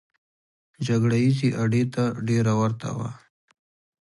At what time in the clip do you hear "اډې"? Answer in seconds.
1.63-1.83